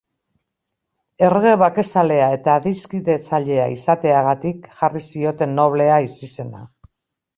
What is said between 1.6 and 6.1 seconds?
bakezalea eta adiskidetzailea izateagatik jarri zioten Noblea